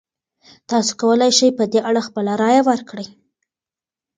تاسو 0.69 0.91
کولی 1.01 1.31
شئ 1.37 1.49
په 1.57 1.63
دې 1.71 1.79
اړه 1.89 2.01
خپله 2.07 2.31
رایه 2.41 2.61
ورکړئ. 2.69 3.07